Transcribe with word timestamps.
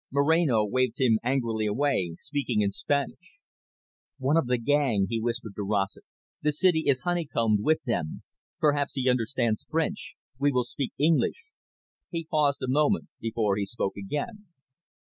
Moreno 0.09 0.65
waved 0.65 0.99
him 0.99 1.19
angrily 1.23 1.67
away, 1.67 2.15
speaking 2.23 2.61
in 2.61 2.71
Spanish. 2.71 3.37
"One 4.17 4.35
of 4.35 4.47
the 4.47 4.57
gang," 4.57 5.05
he 5.07 5.21
whispered 5.21 5.53
to 5.57 5.61
Rossett. 5.63 6.05
"The 6.41 6.51
city 6.51 6.85
is 6.87 7.01
honeycombed 7.01 7.59
with 7.61 7.83
them. 7.83 8.23
Perhaps 8.59 8.95
he 8.95 9.07
understands 9.07 9.63
French; 9.69 10.15
we 10.39 10.51
will 10.51 10.63
speak 10.63 10.93
English." 10.97 11.45
He 12.09 12.25
paused 12.25 12.63
a 12.63 12.67
moment 12.67 13.09
before 13.21 13.57
he 13.57 13.65
spoke 13.67 13.93
again. 13.95 14.47